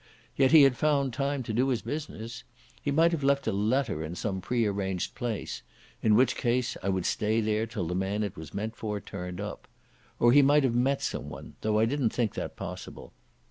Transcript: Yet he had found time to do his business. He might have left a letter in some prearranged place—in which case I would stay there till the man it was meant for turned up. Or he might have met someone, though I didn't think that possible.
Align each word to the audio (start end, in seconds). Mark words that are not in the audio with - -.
Yet 0.35 0.51
he 0.51 0.63
had 0.63 0.75
found 0.77 1.13
time 1.13 1.43
to 1.43 1.53
do 1.53 1.67
his 1.67 1.83
business. 1.83 2.43
He 2.81 2.89
might 2.89 3.11
have 3.11 3.23
left 3.23 3.45
a 3.45 3.51
letter 3.51 4.03
in 4.03 4.15
some 4.15 4.41
prearranged 4.41 5.13
place—in 5.13 6.15
which 6.15 6.35
case 6.35 6.75
I 6.81 6.89
would 6.89 7.05
stay 7.05 7.39
there 7.39 7.67
till 7.67 7.85
the 7.85 7.93
man 7.93 8.23
it 8.23 8.35
was 8.35 8.51
meant 8.51 8.75
for 8.75 8.99
turned 8.99 9.39
up. 9.39 9.67
Or 10.19 10.31
he 10.31 10.41
might 10.41 10.63
have 10.63 10.73
met 10.73 11.03
someone, 11.03 11.53
though 11.61 11.77
I 11.77 11.85
didn't 11.85 12.09
think 12.09 12.33
that 12.33 12.55
possible. 12.55 13.13